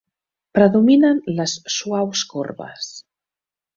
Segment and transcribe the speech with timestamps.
[0.59, 2.89] Predominen les suaus corbes.